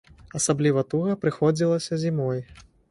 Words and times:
Асабліва 0.39 0.85
туга 0.93 1.19
прыходзілася 1.27 2.03
зімой. 2.07 2.45